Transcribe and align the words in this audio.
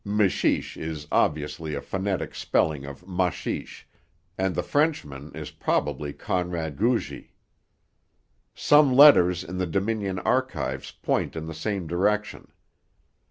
'Mishish' 0.03 0.77
is 0.77 1.07
obviously 1.11 1.75
a 1.75 1.79
phonetic 1.81 2.33
spelling 2.33 2.85
of 2.87 3.05
Machiche, 3.05 3.83
and 4.35 4.55
'the 4.55 4.63
Frenchman' 4.63 5.31
is 5.35 5.51
probably 5.51 6.11
Conrad 6.11 6.75
Gugy. 6.75 7.33
Some 8.55 8.93
letters 8.95 9.43
in 9.43 9.59
the 9.59 9.67
Dominion 9.67 10.17
Archives 10.17 10.89
point 10.89 11.35
in 11.35 11.45
the 11.45 11.53
same 11.53 11.85
direction. 11.85 12.47